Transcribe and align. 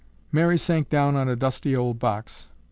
Mary 0.31 0.57
sank 0.57 0.89
down 0.89 1.15
on 1.15 1.29
a 1.29 1.35
dusty 1.35 1.75
old 1.75 1.99
box. 1.99 2.47